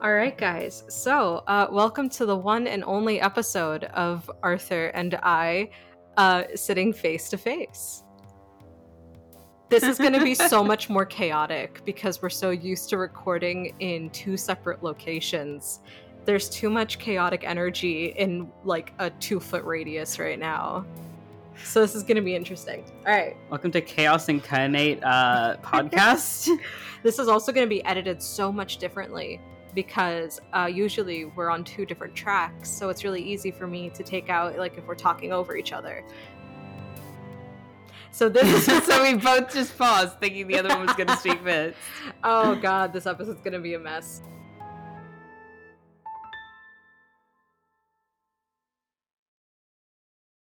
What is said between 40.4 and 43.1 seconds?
the other one was going to speak first. Oh god, this